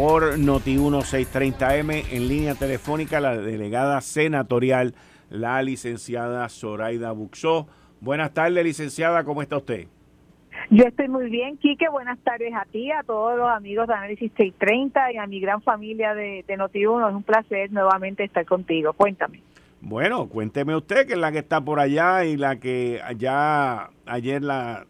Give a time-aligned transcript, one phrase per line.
[0.00, 4.94] por Noti 1630M en línea telefónica la delegada senatorial,
[5.28, 7.68] la licenciada Zoraida Buxó.
[8.00, 9.88] Buenas tardes, licenciada, ¿cómo está usted?
[10.70, 11.86] Yo estoy muy bien, Quique.
[11.90, 15.60] Buenas tardes a ti, a todos los amigos de Análisis 630 y a mi gran
[15.60, 17.10] familia de, de Noti1.
[17.10, 18.94] Es un placer nuevamente estar contigo.
[18.94, 19.42] Cuéntame.
[19.82, 24.40] Bueno, cuénteme usted, que es la que está por allá y la que ya ayer
[24.40, 24.86] la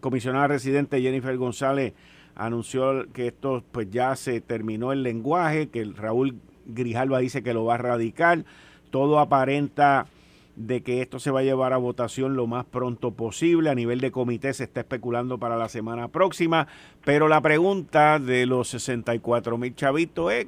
[0.00, 1.94] comisionada residente Jennifer González
[2.36, 6.36] anunció que esto pues ya se terminó el lenguaje, que Raúl
[6.66, 8.44] Grijalva dice que lo va a radicar.
[8.90, 10.06] Todo aparenta
[10.54, 13.70] de que esto se va a llevar a votación lo más pronto posible.
[13.70, 16.66] A nivel de comité se está especulando para la semana próxima,
[17.04, 20.46] pero la pregunta de los 64 mil chavitos es,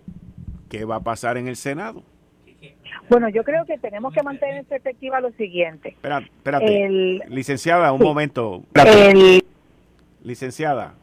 [0.69, 2.03] ¿qué va a pasar en el Senado?
[3.09, 5.91] Bueno, yo creo que tenemos que mantener en perspectiva lo siguiente.
[5.91, 7.25] Espérate, espérate.
[7.29, 8.63] licenciada, un momento.
[10.23, 10.95] Licenciada.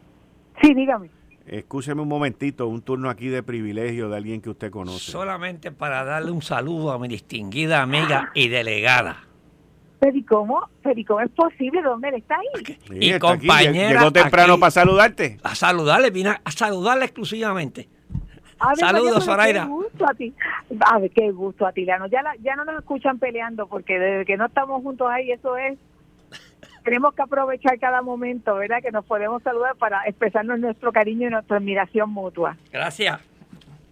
[0.62, 1.10] Sí, dígame.
[1.46, 5.12] Escúcheme un momentito, un turno aquí de privilegio de alguien que usted conoce.
[5.12, 9.26] Solamente para darle un saludo a mi distinguida amiga y delegada.
[10.00, 10.68] Pero ¿y cómo?
[10.82, 11.82] ¿Pero cómo es posible?
[11.82, 12.76] ¿Dónde él está ahí?
[12.90, 14.00] y compañera.
[14.00, 15.38] Llegó temprano para saludarte.
[15.42, 17.88] A saludarle, vine a saludarle exclusivamente.
[18.76, 19.64] Saludos, Zoraida.
[19.64, 20.34] Qué gusto a ti.
[20.80, 21.98] A ver, qué gusto a ti, Ya,
[22.42, 25.78] ya no nos escuchan peleando porque desde que no estamos juntos ahí, eso es
[26.86, 28.80] tenemos que aprovechar cada momento, ¿verdad?
[28.80, 32.56] Que nos podemos saludar para expresarnos nuestro cariño y nuestra admiración mutua.
[32.72, 33.20] Gracias.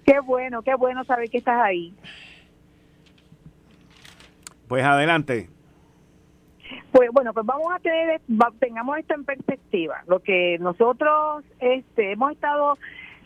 [0.06, 1.92] Qué bueno, qué bueno saber que estás ahí.
[4.68, 5.50] Pues adelante.
[6.92, 8.20] Pues bueno, pues vamos a tener,
[8.60, 10.04] tengamos esto en perspectiva.
[10.06, 12.78] Lo que nosotros este, hemos estado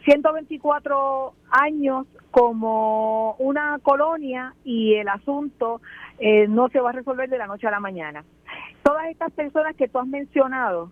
[0.04, 5.82] 124 años como una colonia y el asunto
[6.18, 8.24] eh, no se va a resolver de la noche a la mañana
[8.88, 10.90] todas estas personas que tú has mencionado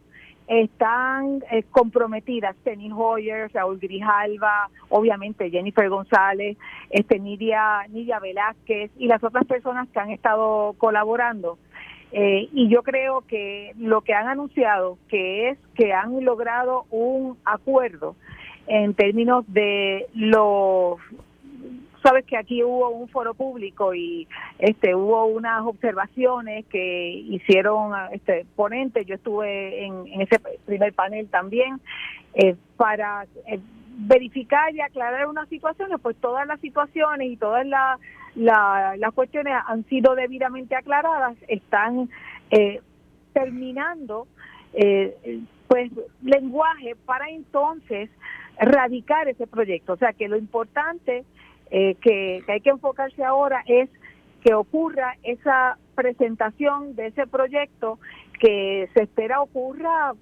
[0.48, 6.58] están eh, comprometidas, Penny Hoyer, Raúl Grijalva, obviamente Jennifer González,
[6.90, 11.58] este Nidia, Nidia Velázquez y las otras personas que han estado colaborando.
[12.12, 17.38] Eh, y yo creo que lo que han anunciado, que es que han logrado un
[17.46, 18.14] acuerdo
[18.66, 21.00] en términos de los
[22.06, 24.28] sabes que aquí hubo un foro público y
[24.60, 31.80] este hubo unas observaciones que hicieron este ponentes, yo estuve en, ese primer panel también
[32.34, 33.58] eh, para eh,
[33.98, 37.98] verificar y aclarar unas situaciones, pues todas las situaciones y todas las
[38.36, 42.10] las cuestiones han sido debidamente aclaradas, están
[42.50, 42.82] eh,
[43.32, 44.28] terminando
[45.68, 45.90] pues
[46.22, 48.10] lenguaje para entonces
[48.60, 49.94] radicar ese proyecto.
[49.94, 51.24] O sea que lo importante
[51.70, 53.90] eh, que, hay que enfocarse ahora es
[54.42, 57.98] que ocurra esa presentación de ese proyecto
[58.38, 60.12] que se espera ocurra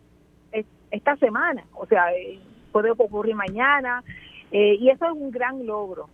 [0.91, 2.39] esta semana, o sea, eh,
[2.71, 4.05] puede ocurrir mañana,
[4.53, 6.09] eh, y eso es un gran logro.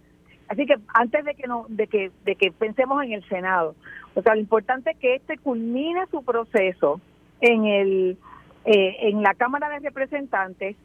[0.49, 3.77] Así que antes de que no, de que de que pensemos en el Senado,
[4.15, 7.01] o sea, lo importante es que este culmine su proceso
[7.41, 8.19] en el
[8.65, 10.77] en la Cámara de Representantes,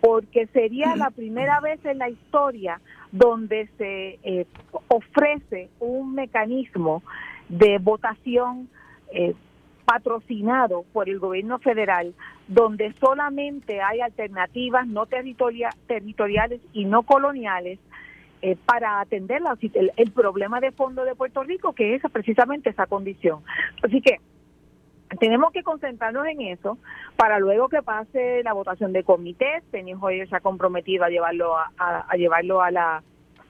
[0.00, 2.80] porque sería la primera vez en la historia
[3.14, 4.44] donde se eh,
[4.88, 7.00] ofrece un mecanismo
[7.48, 8.68] de votación
[9.12, 9.34] eh,
[9.84, 12.12] patrocinado por el gobierno federal,
[12.48, 17.78] donde solamente hay alternativas no territoriales y no coloniales
[18.42, 19.42] eh, para atender
[19.96, 23.44] el, problema de fondo de Puerto Rico, que es precisamente esa condición.
[23.80, 24.18] Así que
[25.18, 26.78] tenemos que concentrarnos en eso
[27.16, 29.62] para luego que pase la votación de comités.
[29.70, 33.02] Penny Hoyer se ha comprometido a llevarlo a, llevarlo a la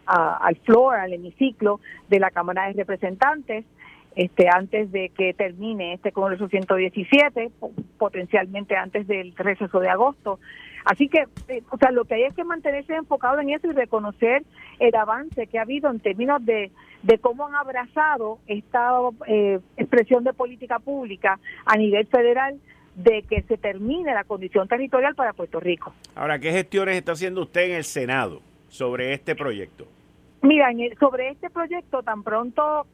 [0.06, 3.64] al floor, al hemiciclo de la Cámara de Representantes.
[4.16, 7.50] Este, antes de que termine este Congreso 117,
[7.98, 10.38] potencialmente antes del receso de agosto.
[10.84, 13.72] Así que, eh, o sea, lo que hay es que mantenerse enfocado en eso y
[13.72, 14.44] reconocer
[14.78, 16.70] el avance que ha habido en términos de,
[17.02, 18.90] de cómo han abrazado esta
[19.26, 22.58] eh, expresión de política pública a nivel federal
[22.96, 25.92] de que se termine la condición territorial para Puerto Rico.
[26.14, 29.86] Ahora, ¿qué gestiones está haciendo usted en el Senado sobre este proyecto?
[30.42, 30.68] Mira,
[31.00, 32.86] sobre este proyecto, tan pronto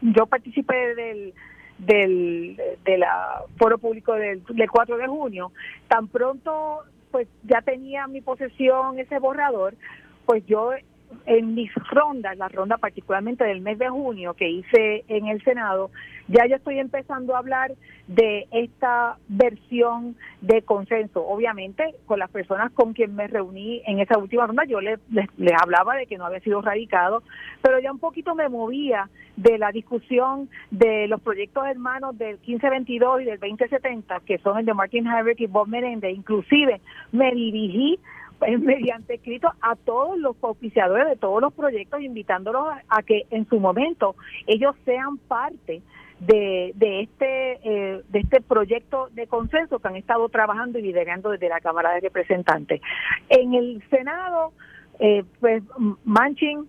[0.00, 1.34] yo participé del
[1.78, 5.52] del de la foro público del, del 4 de junio,
[5.88, 6.84] tan pronto
[7.16, 9.74] pues ya tenía mi posesión ese borrador,
[10.26, 10.72] pues yo
[11.24, 15.90] en mis rondas, la ronda particularmente del mes de junio que hice en el Senado,
[16.28, 17.72] ya yo estoy empezando a hablar
[18.08, 21.26] de esta versión de consenso.
[21.26, 25.28] Obviamente, con las personas con quien me reuní en esa última ronda, yo les, les,
[25.60, 27.22] hablaba de que no había sido radicado,
[27.62, 33.22] pero ya un poquito me movía de la discusión de los proyectos hermanos del 1522
[33.22, 36.10] y del 2070, que son el de Martin Herbert y Bob Merende.
[36.10, 36.80] Inclusive
[37.12, 37.98] me dirigí
[38.40, 43.58] mediante escrito a todos los oficiadores de todos los proyectos, invitándolos a, que en su
[43.60, 44.14] momento
[44.46, 45.82] ellos sean parte
[46.20, 51.30] de, de este eh, de este proyecto de consenso que han estado trabajando y liderando
[51.30, 52.80] desde la Cámara de Representantes.
[53.28, 54.52] En el Senado,
[54.98, 55.62] eh, pues
[56.04, 56.66] Manchin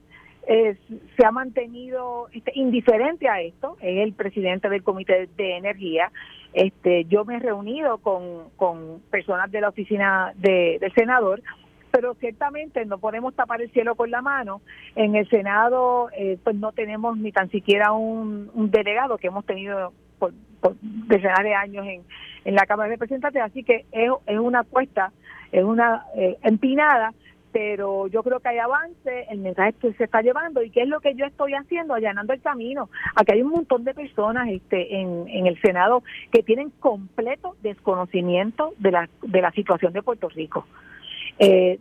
[0.48, 0.78] eh,
[1.18, 6.12] se ha mantenido este, indiferente a esto, es el presidente del Comité de Energía.
[6.54, 11.42] Este, yo me he reunido con, con personas de la oficina de, del senador,
[11.92, 14.62] pero ciertamente no podemos tapar el cielo con la mano.
[14.96, 19.94] En el Senado, eh, pues no tenemos ni tan siquiera un, delegado que hemos tenido
[20.20, 20.34] por,
[20.82, 22.02] decenas de años en,
[22.46, 25.12] en la Cámara de Representantes, así que es, es una apuesta,
[25.52, 27.14] es una eh, empinada
[27.52, 30.88] pero yo creo que hay avance, el mensaje que se está llevando y qué es
[30.88, 32.90] lo que yo estoy haciendo, allanando el camino.
[33.16, 38.74] Aquí hay un montón de personas este, en, en el Senado que tienen completo desconocimiento
[38.78, 40.66] de la, de la situación de Puerto Rico.
[41.40, 41.78] Eh,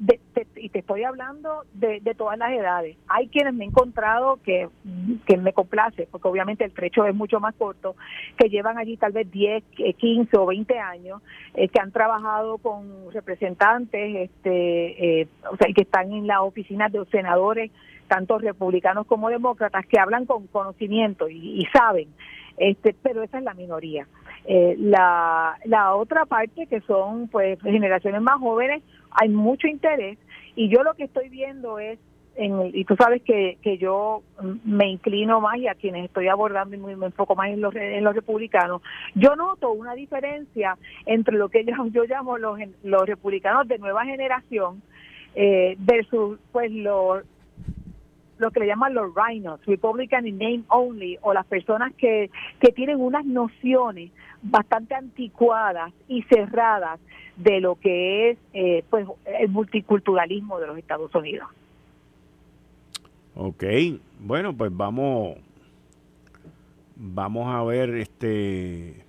[0.57, 2.97] y te estoy hablando de, todas las edades.
[3.09, 4.69] Hay quienes me he encontrado que,
[5.27, 7.97] que me complace, porque obviamente el trecho es mucho más corto,
[8.37, 9.65] que llevan allí tal vez 10,
[9.97, 11.23] 15 o 20 años,
[11.55, 16.93] eh, que han trabajado con representantes, este, eh, o sea, que están en las oficinas
[16.93, 17.71] de los senadores,
[18.09, 22.09] tanto republicanos como demócratas, que hablan con conocimiento y, y saben,
[22.57, 24.07] este, pero esa es la minoría.
[24.47, 30.19] Eh, la, la otra parte que son pues generaciones más jóvenes hay mucho interés
[30.55, 31.99] y yo lo que estoy viendo es
[32.37, 34.23] en, y tú sabes que, que yo
[34.65, 38.05] me inclino más y a quienes estoy abordando y me enfoco más en los, en
[38.05, 38.83] los republicanos,
[39.15, 40.77] yo noto una diferencia
[41.07, 44.83] entre lo que yo, yo llamo los, los republicanos de nueva generación
[45.35, 47.25] eh, versus pues los
[48.39, 52.31] lo que le llaman los rhinos, Republican in name only, o las personas que,
[52.61, 54.11] que tienen unas nociones
[54.43, 57.01] bastante anticuadas y cerradas
[57.37, 59.07] de lo que es eh, pues
[59.41, 61.49] el multiculturalismo de los Estados Unidos.
[63.35, 63.65] Ok,
[64.21, 65.37] bueno, pues vamos
[66.97, 69.05] vamos a ver este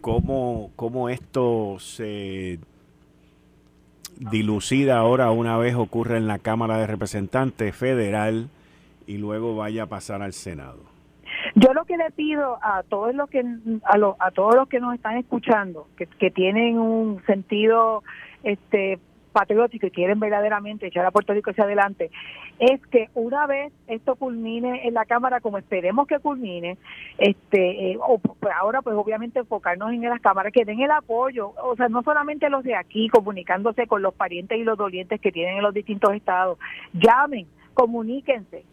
[0.00, 2.58] cómo, cómo esto se
[4.18, 8.48] dilucida ahora una vez ocurre en la Cámara de Representantes Federal
[9.06, 10.80] y luego vaya a pasar al Senado.
[11.54, 14.94] Yo lo que le pido a todos los que a, a todos los que nos
[14.94, 18.02] están escuchando, que, que tienen un sentido
[18.42, 18.98] este
[19.38, 22.10] patriótico y quieren verdaderamente echar a Puerto Rico hacia adelante,
[22.58, 26.76] es que una vez esto culmine en la Cámara, como esperemos que culmine,
[27.18, 27.98] este, eh,
[28.40, 32.02] pues ahora pues obviamente enfocarnos en las cámaras, que den el apoyo, o sea, no
[32.02, 35.74] solamente los de aquí, comunicándose con los parientes y los dolientes que tienen en los
[35.74, 36.58] distintos estados,
[36.92, 38.64] llamen, comuníquense,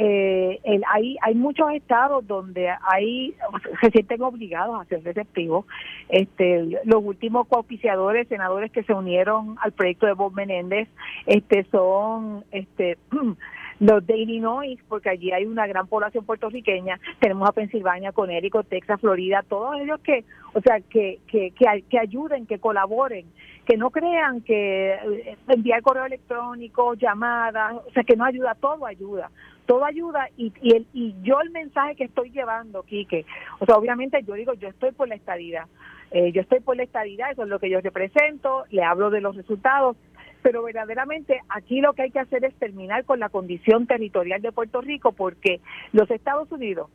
[0.00, 3.34] eh, el, hay, hay muchos estados donde hay
[3.80, 5.66] se sienten obligados a ser receptivos.
[6.08, 10.88] Este, los últimos cooficiadores, senadores que se unieron al proyecto de Bob Menéndez,
[11.26, 12.96] este, son este,
[13.80, 17.00] los de Illinois, porque allí hay una gran población puertorriqueña.
[17.18, 21.98] Tenemos a Pensilvania, Connecticut, Texas, Florida, todos ellos que, o sea, que, que, que, que
[21.98, 23.26] ayuden, que colaboren
[23.66, 28.86] que no crean que eh, enviar correo electrónico, llamadas, o sea, que no ayuda, todo
[28.86, 29.30] ayuda
[29.68, 33.26] todo ayuda y, y, el, y yo el mensaje que estoy llevando, Quique,
[33.58, 35.66] o sea, obviamente yo digo, yo estoy por la estadidad,
[36.10, 39.20] eh, yo estoy por la estadidad, eso es lo que yo represento, le hablo de
[39.20, 39.98] los resultados,
[40.40, 44.52] pero verdaderamente aquí lo que hay que hacer es terminar con la condición territorial de
[44.52, 45.60] Puerto Rico porque
[45.92, 46.88] los Estados Unidos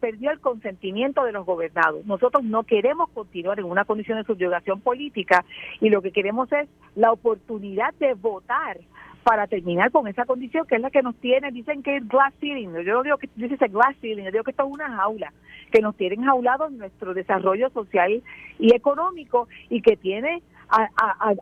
[0.00, 2.06] perdió el consentimiento de los gobernados.
[2.06, 5.44] Nosotros no queremos continuar en una condición de subyugación política
[5.80, 8.78] y lo que queremos es la oportunidad de votar
[9.22, 12.34] para terminar con esa condición que es la que nos tiene, dicen que es glass
[12.40, 15.32] ceiling, yo no digo que dice glass ceiling, yo digo que esto es una jaula,
[15.70, 18.22] que nos tienen jaulados nuestro desarrollo social
[18.58, 20.88] y económico y que tiene a,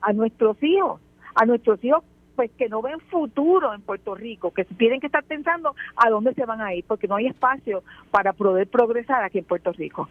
[0.03, 1.01] a, nuestros hijos,
[1.35, 2.05] a nuestros hijos
[2.37, 6.33] pues que no ven futuro en Puerto Rico, que tienen que estar pensando a dónde
[6.35, 10.09] se van a ir, porque no hay espacio para poder progresar aquí en Puerto Rico.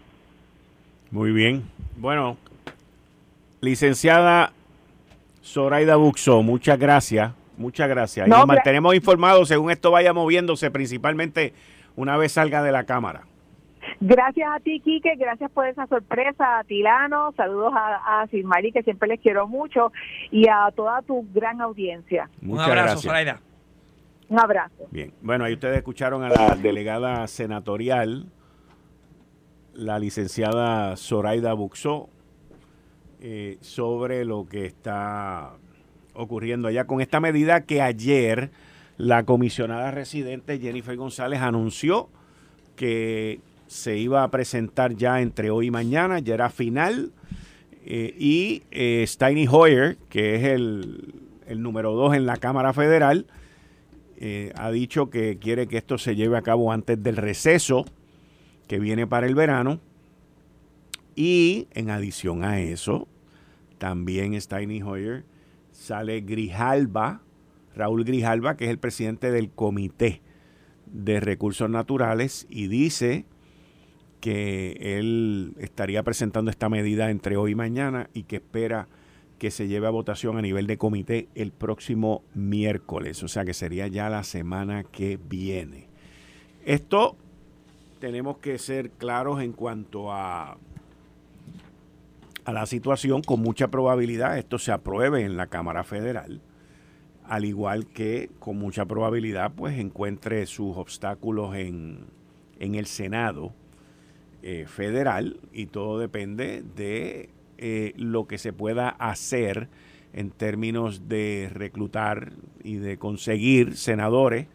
[1.10, 1.64] Muy bien.
[1.98, 2.38] Bueno,
[3.62, 4.54] licenciada
[5.42, 8.26] Zoraida Buxo, muchas gracias Muchas gracias.
[8.26, 11.54] y nos mantenemos informados según esto vaya moviéndose, principalmente
[11.98, 13.24] una vez salga de la Cámara.
[14.00, 18.82] Gracias a ti, Quique, gracias por esa sorpresa, a Tilano, saludos a, a Silmari, que
[18.84, 19.92] siempre les quiero mucho,
[20.32, 22.30] y a toda tu gran audiencia.
[22.42, 23.42] Un abrazo, Zoraida.
[24.30, 24.88] Un abrazo.
[24.92, 28.28] Bien, bueno, ahí ustedes escucharon a la delegada senatorial,
[29.74, 32.10] la licenciada Zoraida Buxó,
[33.20, 35.52] eh, sobre lo que está
[36.14, 36.86] ocurriendo allá.
[36.86, 38.52] Con esta medida que ayer
[38.98, 42.10] la comisionada residente Jennifer González anunció
[42.76, 47.12] que se iba a presentar ya entre hoy y mañana, ya era final,
[47.86, 51.14] eh, y eh, Steiny Hoyer, que es el,
[51.48, 53.28] el número dos en la Cámara Federal,
[54.56, 57.86] ha dicho que quiere que esto se lleve a cabo antes del receso
[58.68, 59.80] que viene para el verano.
[61.16, 63.08] Y en adición a eso,
[63.78, 65.26] también Steiny Hoyer
[65.80, 67.22] sale Grijalba,
[67.74, 70.22] Raúl Grijalba, que es el presidente del Comité
[70.86, 73.26] de Recursos Naturales, y dice
[74.20, 78.90] que él estaría presentando esta medida entre hoy y mañana y que espera
[79.38, 83.54] que se lleve a votación a nivel de comité el próximo miércoles, o sea que
[83.54, 85.88] sería ya la semana que viene.
[86.66, 87.16] Esto
[88.00, 90.58] tenemos que ser claros en cuanto a
[92.50, 96.42] a la situación, con mucha probabilidad esto se apruebe en la Cámara Federal,
[97.24, 102.06] al igual que con mucha probabilidad pues encuentre sus obstáculos en,
[102.60, 103.54] en el Senado
[104.42, 107.30] eh, federal y todo depende de
[107.60, 109.70] eh, lo que se pueda hacer
[110.14, 112.32] en términos de reclutar
[112.64, 114.48] y de conseguir senadores,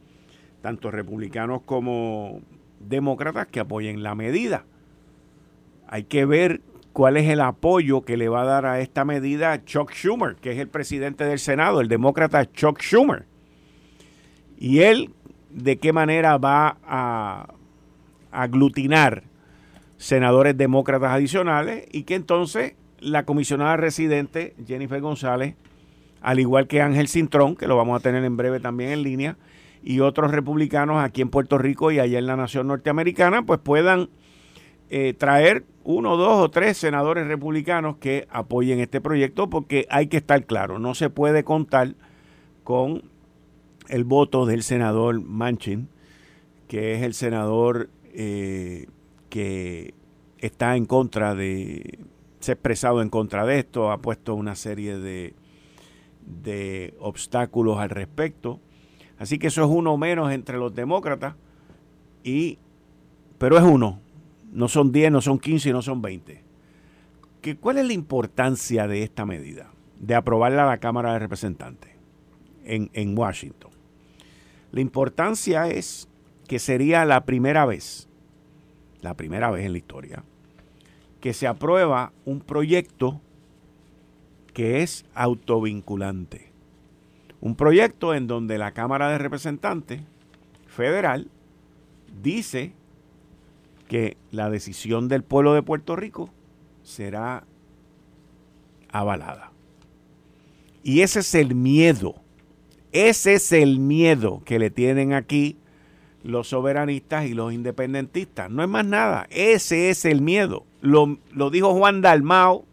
[0.63, 2.41] tanto republicanos como
[2.81, 4.65] demócratas, que apoyen la medida.
[5.87, 6.61] Hay que ver
[6.95, 10.53] cuál es el apoyo que le va a dar a esta medida Chuck Schumer, que
[10.53, 13.27] es el presidente del Senado, el demócrata Chuck Schumer.
[14.57, 15.11] Y él,
[15.51, 17.49] de qué manera va a
[18.31, 19.25] aglutinar
[19.97, 25.57] senadores demócratas adicionales y que entonces la comisionada residente Jennifer González,
[26.23, 29.37] al igual que Ángel Cintrón, que lo vamos a tener en breve también en línea,
[29.83, 34.11] y otros republicanos aquí en Puerto Rico y allá en la nación norteamericana, pues puedan
[34.97, 40.19] eh, traer uno, dos o tres senadores republicanos que apoyen este proyecto porque hay que
[40.19, 41.97] estar claro, no se puede contar
[42.63, 43.03] con
[43.89, 45.89] el voto del senador Manchin,
[46.69, 48.87] que es el senador eh,
[49.31, 49.95] que
[50.39, 51.99] está en contra de,
[52.39, 55.35] se ha expresado en contra de esto, ha puesto una serie de,
[56.25, 58.61] de obstáculos al respecto.
[59.19, 61.35] Así que eso es uno menos entre los demócratas,
[62.23, 62.61] y,
[63.39, 64.04] pero es uno,
[64.55, 66.43] no son 10, no son 15, no son 20.
[67.43, 69.71] ¿Qué, ¿Cuál es la importancia de esta medida?
[69.99, 71.91] De aprobarla a la Cámara de Representantes
[72.65, 73.73] en, en Washington.
[74.71, 76.09] La importancia es
[76.47, 78.09] que sería la primera vez,
[79.03, 80.25] la primera vez en la historia,
[81.21, 83.21] que se aprueba un proyecto
[84.53, 86.53] que es autovinculante.
[87.41, 90.01] Un proyecto en donde la Cámara de Representantes
[90.67, 91.29] federal
[92.23, 92.73] dice
[93.89, 96.31] que la decisión del pueblo de Puerto Rico
[96.83, 97.45] será
[98.91, 99.53] avalada.
[100.83, 102.17] Y ese es el miedo,
[102.93, 105.57] ese es el miedo que le tienen aquí
[106.23, 108.51] los soberanistas y los independentistas.
[108.51, 110.65] No es más nada, ese es el miedo.
[110.81, 112.65] Lo, lo dijo Juan Dalmao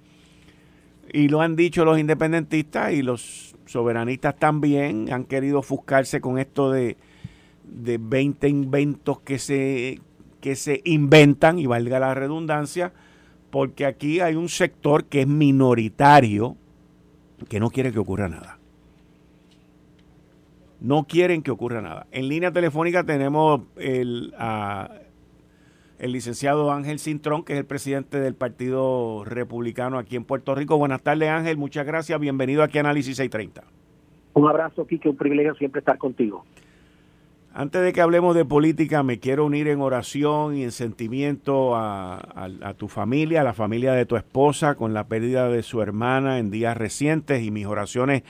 [1.12, 6.72] y lo han dicho los independentistas y los soberanistas también han querido ofuscarse con esto
[6.72, 6.98] de,
[7.64, 10.00] de 20 inventos que se,
[10.42, 12.92] que se inventan, y valga la redundancia,
[13.52, 16.58] porque aquí hay un sector que es minoritario
[17.48, 18.58] que no quiere que ocurra nada.
[20.80, 22.08] No quieren que ocurra nada.
[22.12, 24.34] En línea telefónica tenemos el,
[26.00, 30.78] el licenciado Ángel Cintrón, que es el presidente del Partido Republicano aquí en Puerto Rico.
[30.78, 31.58] Buenas tardes, Ángel.
[31.58, 32.20] Muchas gracias.
[32.20, 33.64] Bienvenido aquí a Análisis 630.
[34.34, 35.10] Un abrazo, Kike.
[35.10, 36.46] Un privilegio siempre estar contigo.
[37.54, 42.74] Antes de que hablemos de política, me quiero unir en oración y en sentimiento a,
[42.78, 46.50] tu familia, a la familia de tu esposa, con la pérdida de su hermana en
[46.50, 48.24] días recientes y mis oraciones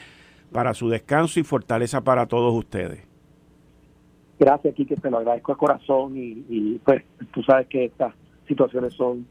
[0.51, 3.07] para su descanso y fortaleza para todos ustedes.
[4.39, 8.15] Gracias, Kike, te lo agradezco de corazón y, pues tú sabes que estas
[8.47, 9.27] situaciones son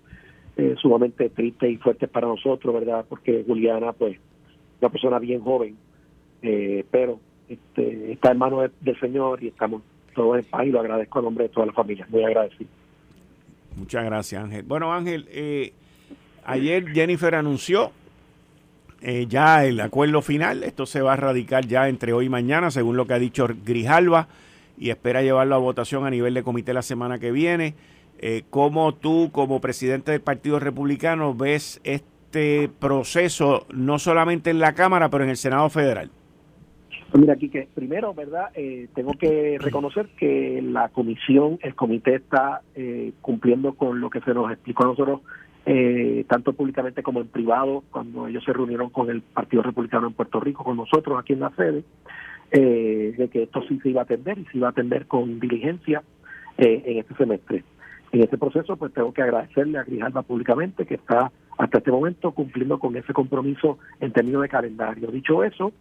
[0.57, 3.05] eh, sumamente tristes y fuertes para nosotros, ¿verdad?
[3.09, 4.21] Porque Juliana, pues,
[4.81, 5.77] una persona bien joven,
[6.43, 7.19] eh, pero
[7.51, 9.83] este, está en manos del Señor y estamos
[10.15, 12.07] todos en paz y lo agradezco a nombre de toda la familia.
[12.09, 12.71] Muy agradecido.
[13.77, 14.63] Muchas gracias, Ángel.
[14.63, 15.73] Bueno, Ángel, eh,
[16.45, 17.91] ayer Jennifer anunció
[19.01, 20.63] eh, ya el acuerdo final.
[20.63, 23.49] Esto se va a radicar ya entre hoy y mañana, según lo que ha dicho
[23.65, 24.29] Grijalva,
[24.79, 27.75] y espera llevarlo a votación a nivel de comité la semana que viene.
[28.23, 34.75] eh, ¿cómo tú como presidente del Partido Republicano ves este proceso no solamente en la
[34.75, 36.11] Cámara, pero en el Senado Federal?
[37.11, 38.51] Pues mira, aquí que primero, ¿verdad?
[38.55, 44.21] Eh, tengo que reconocer que la comisión, el comité está eh, cumpliendo con lo que
[44.21, 45.21] se nos explicó a nosotros,
[45.67, 50.13] eh, tanto públicamente como en privado, cuando ellos se reunieron con el Partido Republicano en
[50.13, 51.83] Puerto Rico, con nosotros aquí en la sede,
[52.53, 56.03] de que esto sí se iba a atender y se iba a atender con diligencia
[56.59, 57.65] en este semestre.
[58.13, 62.33] En este proceso, pues tengo que agradecerle a Grijalba públicamente que está hasta este momento
[62.33, 65.11] cumpliendo con ese compromiso en términos de calendario.
[65.13, 65.73] Dicho eso,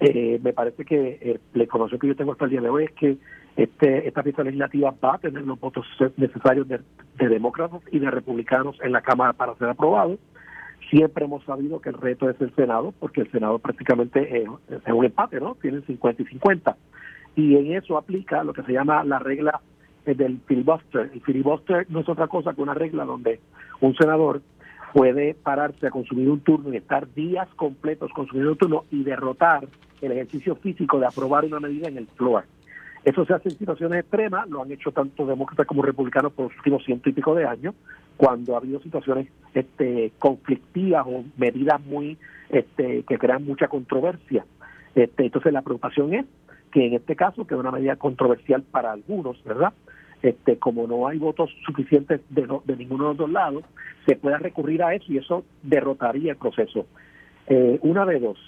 [0.00, 2.92] eh, me parece que eh, la que yo tengo hasta el día de hoy es
[2.92, 3.18] que
[3.56, 6.80] este, esta pieza legislativa va a tener los votos necesarios de,
[7.18, 10.18] demócratas y de republicanos en la Cámara para ser aprobado.
[10.88, 14.48] Siempre hemos sabido que el reto es el Senado, porque el Senado prácticamente es,
[14.86, 15.54] un empate, ¿no?
[15.60, 16.76] Tienen 50 y 50.
[17.36, 19.60] Y en eso aplica lo que se llama la regla
[20.06, 21.10] eh, del filibuster.
[21.12, 23.40] El filibuster no es otra cosa que una regla donde
[23.82, 24.40] un senador
[24.92, 29.68] puede pararse a consumir un turno y estar días completos consumiendo un turno y derrotar
[30.00, 32.44] el ejercicio físico de aprobar una medida en el floor.
[33.04, 36.56] Eso se hace en situaciones extremas, lo han hecho tanto demócratas como republicanos por los
[36.56, 37.74] últimos ciento y pico de años,
[38.16, 42.18] cuando ha habido situaciones este, conflictivas o medidas muy
[42.50, 44.44] este, que crean mucha controversia.
[44.94, 46.26] Este, entonces la preocupación es
[46.72, 49.72] que en este caso, que es una medida controversial para algunos, ¿verdad?
[50.22, 53.64] Este, como no hay votos suficientes de, de ninguno de los dos lados,
[54.06, 56.86] se pueda recurrir a eso y eso derrotaría el proceso.
[57.46, 58.38] Eh, una de dos,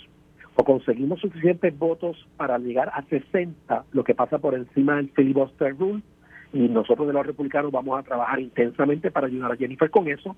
[0.54, 5.74] o conseguimos suficientes votos para llegar a 60, lo que pasa por encima del filibuster
[5.78, 6.02] rule,
[6.52, 10.36] y nosotros de los republicanos vamos a trabajar intensamente para ayudar a Jennifer con eso,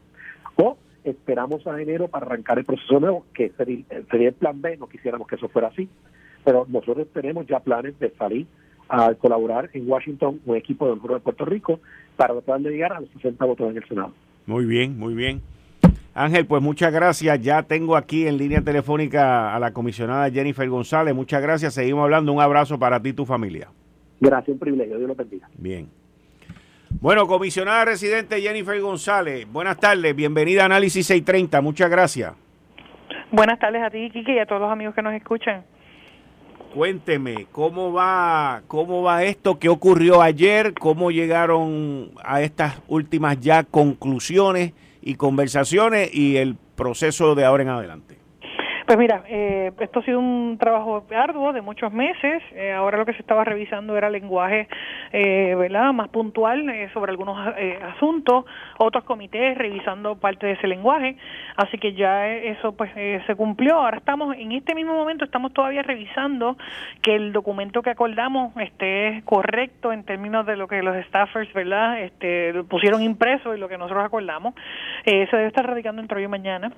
[0.56, 4.76] o esperamos a enero para arrancar el proceso nuevo, que sería, sería el plan B,
[4.76, 5.88] no quisiéramos que eso fuera así,
[6.44, 8.46] pero nosotros tenemos ya planes de salir
[8.94, 11.80] a colaborar en Washington un equipo del Foro de Puerto Rico
[12.16, 14.12] para tratar de llegar a los 60 votos en el Senado.
[14.46, 15.40] Muy bien, muy bien.
[16.14, 17.40] Ángel, pues muchas gracias.
[17.42, 21.14] Ya tengo aquí en línea telefónica a la comisionada Jennifer González.
[21.14, 21.74] Muchas gracias.
[21.74, 22.32] Seguimos hablando.
[22.32, 23.68] Un abrazo para ti y tu familia.
[24.20, 24.96] Gracias, un privilegio.
[24.96, 25.48] Dios lo bendiga.
[25.58, 25.88] Bien.
[27.00, 30.14] Bueno, comisionada residente Jennifer González, buenas tardes.
[30.14, 31.60] Bienvenida a Análisis 630.
[31.60, 32.34] Muchas gracias.
[33.32, 35.64] Buenas tardes a ti, Kiki, y a todos los amigos que nos escuchan.
[36.74, 39.58] Cuénteme, ¿cómo va, ¿cómo va esto?
[39.58, 40.74] ¿Qué ocurrió ayer?
[40.74, 44.72] ¿Cómo llegaron a estas últimas ya conclusiones?
[45.04, 48.23] y conversaciones y el proceso de ahora en adelante?
[48.86, 52.42] Pues mira, eh, esto ha sido un trabajo arduo de muchos meses.
[52.52, 54.68] Eh, ahora lo que se estaba revisando era lenguaje,
[55.10, 57.38] eh, ¿verdad?, más puntual eh, sobre algunos
[57.94, 58.44] asuntos.
[58.76, 61.16] Otros comités revisando parte de ese lenguaje.
[61.56, 63.76] Así que ya eso pues se cumplió.
[63.76, 66.58] Ahora estamos en este mismo momento estamos todavía revisando
[67.00, 72.02] que el documento que acordamos esté correcto en términos de lo que los staffers, ¿verdad?,
[72.02, 74.52] este, pusieron impreso y lo que nosotros acordamos.
[75.06, 76.70] se debe estar radicando entre hoy y mañana.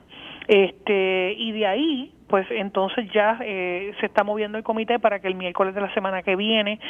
[0.49, 1.96] Este, y de ahí
[2.29, 5.93] pues entonces ya eh, se está moviendo el comité para que el miércoles de la
[5.95, 6.81] semana que viene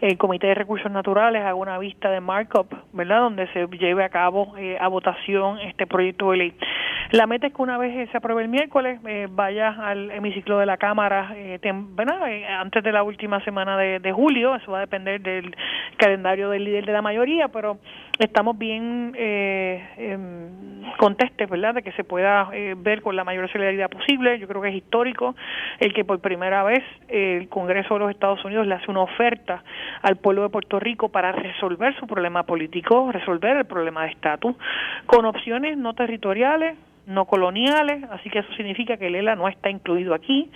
[0.00, 3.20] el Comité de Recursos Naturales haga una vista de markup, ¿verdad?
[3.20, 6.54] Donde se lleve a cabo eh, a votación este proyecto de ley.
[7.12, 10.66] La meta es que una vez se apruebe el miércoles eh, vaya al hemiciclo de
[10.66, 11.34] la Cámara
[12.58, 15.54] antes de la última semana de, de, julio, eso va a depender del
[15.96, 17.78] calendario del líder de la mayoría, pero
[18.18, 21.74] estamos bien em, contestes, ¿verdad?
[21.74, 24.38] De que se pueda ver con la mayor celeridad posible.
[24.38, 25.34] Yo creo que es histórico
[25.78, 29.62] el que por primera vez el Congreso de los Estados Unidos le hace una oferta
[30.02, 34.56] al pueblo de Puerto Rico para resolver su problema político, resolver el problema de estatus,
[35.06, 36.76] con opciones no territoriales,
[37.06, 40.50] no coloniales, así que eso significa que el ELA no está incluido aquí,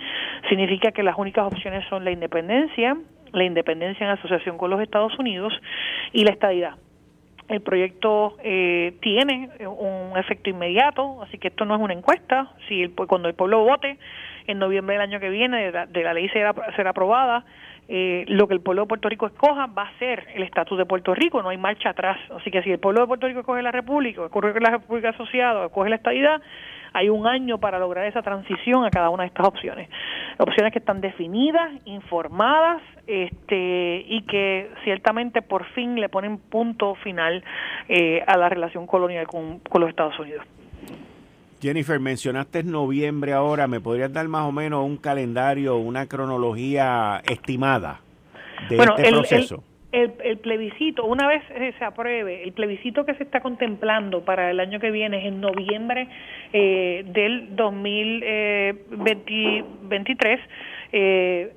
[0.49, 2.97] significa que las únicas opciones son la independencia,
[3.31, 5.53] la independencia en asociación con los Estados Unidos
[6.11, 6.75] y la estadidad.
[7.51, 12.53] El proyecto eh, tiene un efecto inmediato, así que esto no es una encuesta.
[12.69, 13.97] Si el, cuando el pueblo vote
[14.47, 17.43] en noviembre del año que viene, de la, ley será, será aprobada,
[17.89, 20.85] eh, lo que el pueblo de Puerto Rico escoja va a ser el estatus de
[20.85, 22.17] Puerto Rico, no hay marcha atrás.
[22.33, 25.65] Así que si el pueblo de Puerto Rico escoge la República, escoge la República Asociada,
[25.65, 26.41] escoge la estadidad,
[26.93, 29.89] hay un año para lograr esa transición a cada una de estas opciones.
[30.37, 37.43] Opciones que están definidas, informadas este, y que ciertamente por fin le ponen punto final
[37.87, 40.45] eh, a la relación colonial con, con los Estados Unidos.
[41.61, 48.01] Jennifer, mencionaste noviembre ahora, ¿me podrías dar más o menos un calendario, una cronología estimada
[48.67, 49.55] de este proceso?
[49.55, 49.70] el,
[50.41, 51.43] plebiscito, una vez
[51.77, 55.41] se apruebe, el plebiscito que se está contemplando para el año que viene es en
[55.41, 56.07] noviembre
[56.53, 60.39] eh, del 2023.
[60.93, 61.53] Eh,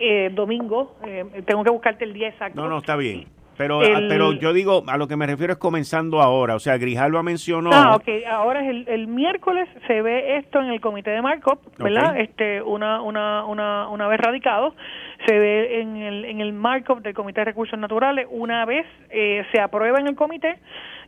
[0.00, 2.60] eh, domingo, eh, tengo que buscarte el día exacto.
[2.60, 3.26] No, no, está bien.
[3.56, 6.54] Pero, ah, pero yo digo, a lo que me refiero es comenzando ahora.
[6.54, 7.70] O sea, Grijalva mencionó.
[7.72, 8.08] Ah, ok.
[8.30, 12.20] Ahora es el, el miércoles se ve esto en el comité de markup, ¿verdad?
[12.20, 14.76] Este, una, una, una, una vez radicado,
[15.28, 18.26] se ve en el, en el markup del Comité de Recursos Naturales.
[18.30, 20.58] Una vez eh, se aprueba en el comité,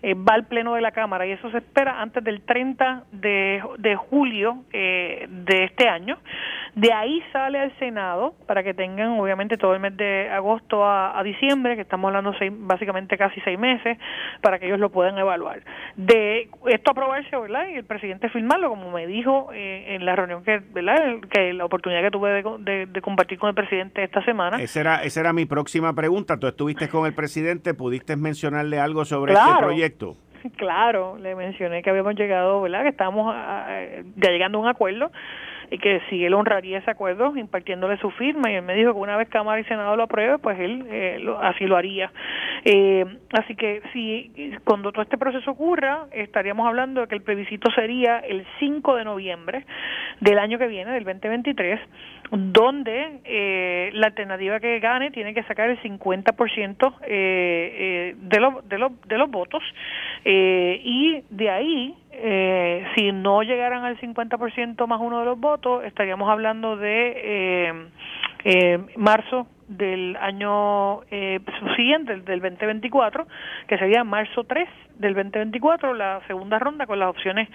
[0.02, 3.62] eh, va al pleno de la Cámara y eso se espera antes del 30 de,
[3.78, 6.18] de julio eh, de este año.
[6.74, 11.20] De ahí sale al Senado para que tengan, obviamente, todo el mes de agosto a,
[11.24, 13.98] diciembre, que estamos hablando seis, básicamente casi seis meses,
[14.40, 15.62] para que ellos lo puedan evaluar.
[15.96, 17.68] De esto aprobarse, ¿verdad?
[17.68, 21.20] Y el presidente firmarlo, como me dijo eh, en la reunión que, ¿verdad?
[21.30, 24.62] Que la oportunidad que tuve de, de, compartir con el presidente esta semana.
[24.62, 26.38] Esa era, esa era mi próxima pregunta.
[26.38, 29.89] Tú estuviste con el presidente, ¿pudiste mencionarle algo sobre este proyecto?
[30.56, 32.82] Claro, le mencioné que habíamos llegado, ¿verdad?
[32.82, 33.34] Que estábamos
[34.16, 35.10] ya llegando a un acuerdo
[35.70, 38.98] y que si él honraría ese acuerdo impartiéndole su firma y él me dijo que
[38.98, 42.10] una vez Cámara y Senado lo apruebe, pues él eh, así lo haría.
[42.64, 44.32] Eh, así que si
[44.64, 49.04] cuando todo este proceso ocurra, estaríamos hablando de que el plebiscito sería el 5 de
[49.04, 49.64] noviembre
[50.20, 51.80] del año que viene, del 2023,
[52.30, 58.68] donde eh, la alternativa que gane tiene que sacar el 50% eh, eh, de, los
[58.68, 59.62] de, los de los votos
[60.24, 65.59] eh, y de ahí eh, si no llegaran al 50% más uno de los votos,
[65.84, 67.88] estaríamos hablando de eh,
[68.44, 71.38] eh, marzo del año eh,
[71.76, 73.26] siguiente, del 2024,
[73.68, 74.68] que sería marzo 3
[74.98, 77.48] del 2024, la segunda ronda con las opciones,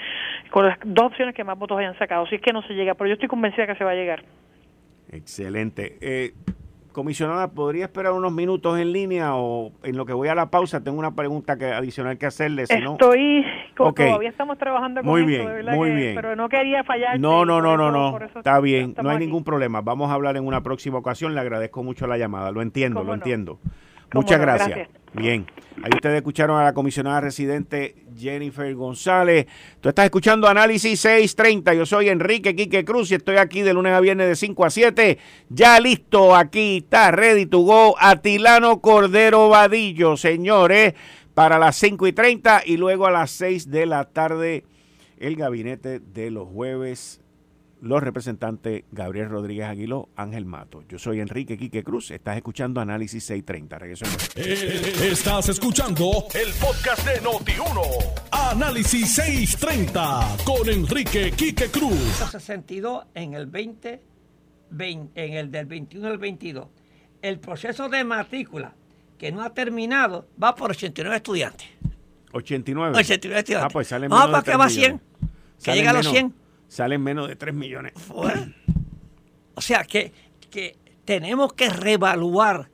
[0.49, 2.25] con las dos opciones que más votos hayan sacado.
[2.27, 4.23] Si es que no se llega, pero yo estoy convencida que se va a llegar.
[5.11, 5.97] Excelente.
[6.01, 6.33] Eh,
[6.95, 10.81] Comisionada, ¿podría esperar unos minutos en línea o en lo que voy a la pausa?
[10.81, 12.67] Tengo una pregunta que, adicional que hacerle.
[12.67, 16.15] Si Estoy, todavía estamos trabajando con muy bien, muy bien.
[16.15, 17.19] pero no quería fallar.
[17.19, 19.81] No, no, no, no, no, está bien, no hay ningún problema.
[19.81, 21.35] Vamos a hablar en una próxima ocasión.
[21.35, 23.59] Le agradezco mucho la llamada, lo entiendo, lo entiendo.
[24.13, 24.87] Muchas gracias.
[25.17, 25.45] Bien,
[25.81, 29.45] ahí ustedes escucharon a la comisionada residente Jennifer González.
[29.79, 31.73] Tú estás escuchando Análisis 630.
[31.73, 34.69] Yo soy Enrique Quique Cruz y estoy aquí de lunes a viernes de 5 a
[34.69, 35.17] 7.
[35.47, 40.95] Ya listo, aquí está ready to go Atilano Cordero Vadillo, señores,
[41.33, 44.65] para las 5 y 30 y luego a las 6 de la tarde
[45.17, 47.21] el gabinete de los jueves
[47.81, 50.83] los representantes Gabriel Rodríguez Aguiló, Ángel Mato.
[50.87, 53.79] Yo soy Enrique Quique Cruz, estás escuchando Análisis 630.
[53.79, 57.81] Regreso eh, estás escuchando el podcast de Noti1.
[58.31, 61.99] Análisis 630 con Enrique Quique Cruz.
[62.31, 64.01] 62 en el 20,
[64.79, 66.67] en el del 21 al 22.
[67.21, 68.73] El proceso de matrícula
[69.17, 71.67] que no ha terminado va por 89 estudiantes.
[72.31, 72.97] 89.
[72.97, 73.71] 89 estudiantes.
[73.71, 75.01] Ah, pues sale menos para que va a 100.
[75.63, 77.93] Que llega a los 100 salen menos de 3 millones.
[79.55, 80.11] o sea que,
[80.49, 80.75] que
[81.05, 82.69] tenemos que reevaluar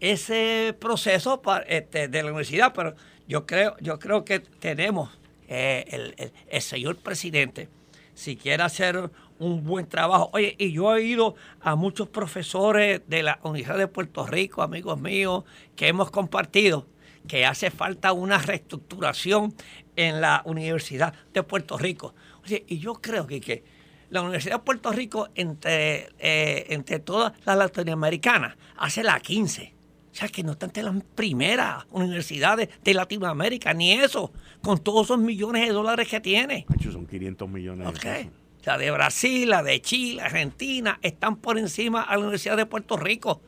[0.00, 2.94] ese proceso este, de la universidad, pero
[3.26, 5.10] yo creo, yo creo que tenemos
[5.48, 7.68] eh, el, el, señor presidente,
[8.14, 10.30] si quiere hacer un buen trabajo.
[10.32, 15.00] Oye, y yo he ido a muchos profesores de la Universidad de Puerto Rico, amigos
[15.00, 15.44] míos,
[15.76, 16.86] que hemos compartido
[17.26, 19.54] que hace falta una reestructuración
[19.96, 22.14] en la Universidad de Puerto Rico
[22.48, 23.64] y yo creo que, que
[24.10, 29.74] la Universidad de Puerto Rico, entre, eh, entre todas las latinoamericanas, hace la 15.
[30.12, 35.06] O sea, que no está entre las primeras universidades de Latinoamérica, ni eso, con todos
[35.08, 36.66] esos millones de dólares que tiene.
[36.92, 38.30] son 500 millones de
[38.64, 42.96] La de Brasil, la de Chile, Argentina, están por encima a la Universidad de Puerto
[42.96, 43.40] Rico.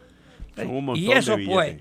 [0.97, 1.79] y eso, pues,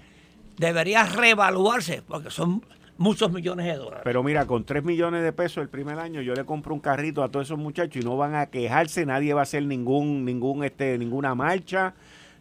[0.57, 2.63] debería reevaluarse, porque son
[2.97, 4.01] muchos millones de dólares.
[4.03, 7.23] Pero mira, con 3 millones de pesos el primer año yo le compro un carrito
[7.23, 10.63] a todos esos muchachos y no van a quejarse, nadie va a hacer ningún, ningún,
[10.63, 11.93] este, ninguna marcha,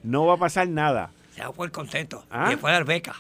[0.03, 1.11] no va a pasar nada.
[1.35, 2.25] Se va a poner contento.
[2.31, 2.51] ¿Ah?
[2.53, 3.15] Y fue a dar beca.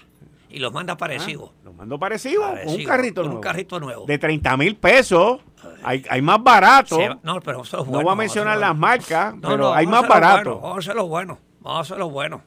[0.48, 1.50] Y los manda parecidos.
[1.52, 1.60] ¿Ah?
[1.64, 2.46] ¿Los mando parecidos?
[2.66, 3.36] un carrito nuevo.
[3.36, 4.06] Un carrito nuevo.
[4.06, 5.40] De 30 mil pesos.
[5.82, 6.98] Hay, hay más barato.
[7.22, 10.60] no, pero No voy a mencionar las marcas, pero hay más barato.
[10.60, 11.38] Vamos a hacer lo bueno.
[11.60, 12.42] Vamos a hacer lo bueno.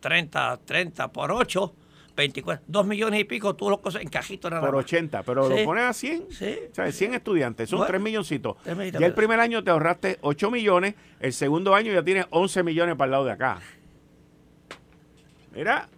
[0.00, 1.72] 30, 30 por 8
[2.14, 5.64] 24, 2 millones y pico, tú lo cosas en cajito nada Por 80, pero lo
[5.64, 6.26] pones a 100.
[6.30, 6.58] Sí.
[6.70, 8.56] O sea, 100 estudiantes, son 3 milloncitos.
[8.64, 12.96] Ya el primer año te ahorraste 8 millones, el segundo año ya tienes 11 millones
[12.96, 13.60] para el lado de acá.
[15.54, 15.88] Mira,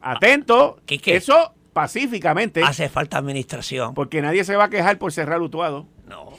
[0.00, 2.62] atento, ¿Qué, eso pacíficamente.
[2.62, 3.94] Hace falta administración.
[3.94, 5.86] Porque nadie se va a quejar por cerrar Utuado.
[6.06, 6.32] No,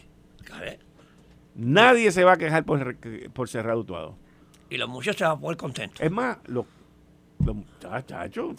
[1.58, 2.98] Nadie se va a quejar por,
[3.32, 4.18] por cerrar Utuado.
[4.70, 6.02] Y los muchachos se van a poner contentos.
[6.02, 6.66] Es más, los
[8.08, 8.56] Chacho,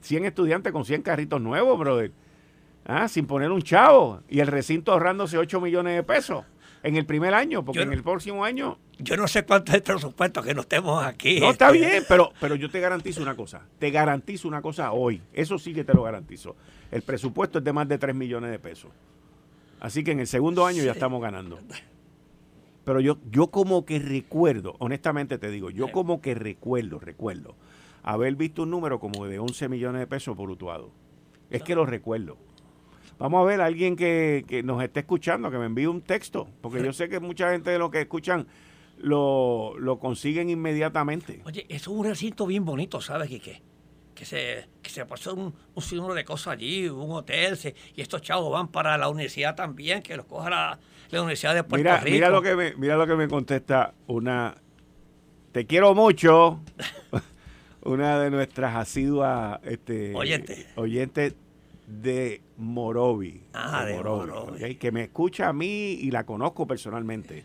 [0.00, 2.12] 100 estudiantes con 100 carritos nuevos, brother.
[2.84, 4.20] Ah, sin poner un chavo.
[4.28, 6.44] Y el recinto ahorrándose 8 millones de pesos.
[6.82, 8.78] en el primer año, porque en el próximo año...
[8.98, 11.40] Yo no sé cuánto es el presupuesto que no estemos aquí.
[11.40, 11.78] No, está este.
[11.78, 13.62] bien, pero, pero yo te garantizo una cosa.
[13.78, 15.20] Te garantizo una cosa hoy.
[15.32, 16.54] Eso sí que te lo garantizo.
[16.92, 18.92] El presupuesto es de más de 3 millones de pesos.
[19.80, 21.58] Así que en el segundo año ya estamos ganando.
[22.84, 27.56] Pero yo, yo como que recuerdo, honestamente te digo, yo como que recuerdo, recuerdo,
[28.06, 30.92] haber visto un número como de 11 millones de pesos por Utuado.
[31.50, 32.38] Es que lo recuerdo.
[33.18, 36.48] Vamos a ver a alguien que, que, nos esté escuchando, que me envíe un texto,
[36.60, 38.46] porque yo sé que mucha gente de los que escuchan
[38.98, 41.42] lo, lo consiguen inmediatamente.
[41.44, 43.62] Oye, eso es un recinto bien bonito, ¿sabes, Quique?
[44.14, 47.58] Que se, que se pasó un, un sinnúmero de cosas allí, un hotel,
[47.94, 50.78] y estos chavos van para la universidad también, que los coja la,
[51.12, 52.14] Universidad de Puerto mira, Rico.
[52.14, 54.56] Mira lo, que me, mira lo que me contesta una...
[55.52, 56.60] Te quiero mucho.
[57.86, 61.34] una de nuestras asiduas este, oyentes oyente
[61.86, 63.42] de Morovi.
[63.54, 64.76] Ah, de, Morovi.
[64.76, 67.44] Que me escucha a mí y la conozco personalmente.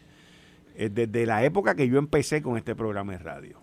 [0.75, 3.59] Eh, desde la época que yo empecé con este programa de radio.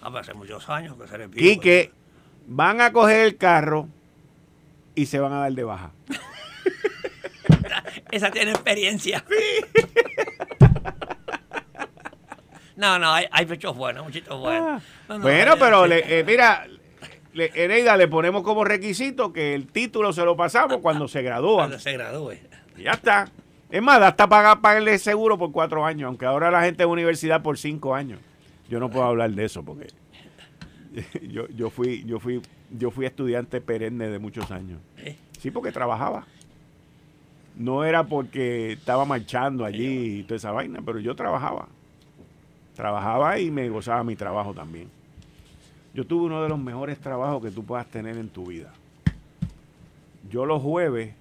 [0.00, 1.90] Ah, pues hace muchos años que se les Quique,
[2.46, 3.88] van a coger el carro
[4.94, 5.92] y se van a dar de baja.
[8.10, 9.24] Esa tiene experiencia.
[12.76, 14.82] No, no, hay, hay muchos buenos, muchitos buenos.
[15.08, 15.18] Ah.
[15.20, 16.66] bueno, pero le, eh, mira,
[17.32, 21.56] le, Eneida, le ponemos como requisito que el título se lo pasamos cuando se gradúa.
[21.56, 22.34] Cuando se gradúe.
[22.76, 23.28] Ya está.
[23.70, 27.42] Es más, hasta pagar pagarle seguro por cuatro años, aunque ahora la gente en universidad
[27.42, 28.20] por cinco años.
[28.68, 29.88] Yo no puedo hablar de eso porque
[31.28, 34.80] yo, yo fui, yo fui, yo fui estudiante perenne de muchos años.
[35.40, 36.26] Sí, porque trabajaba.
[37.56, 41.68] No era porque estaba marchando allí y toda esa vaina, pero yo trabajaba.
[42.74, 44.88] Trabajaba y me gozaba mi trabajo también.
[45.94, 48.72] Yo tuve uno de los mejores trabajos que tú puedas tener en tu vida.
[50.28, 51.14] Yo los jueves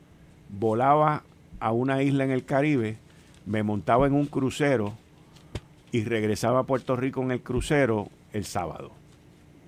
[0.49, 1.23] volaba
[1.59, 2.97] a una isla en el Caribe,
[3.45, 4.93] me montaba en un crucero
[5.91, 8.91] y regresaba a Puerto Rico en el crucero el sábado.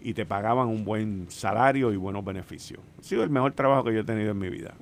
[0.02, 2.80] Y te pagaban un buen salario y buenos beneficios.
[3.00, 4.74] Ha sido el mejor trabajo que yo he tenido en mi vida.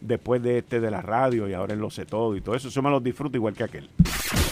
[0.00, 2.68] Después de este de la radio y ahora en lo sé todo y todo eso,
[2.68, 3.88] eso me lo disfruto igual que aquel.